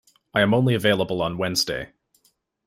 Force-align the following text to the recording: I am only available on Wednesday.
I 0.33 0.41
am 0.41 0.55
only 0.55 0.73
available 0.73 1.21
on 1.21 1.37
Wednesday. 1.37 1.91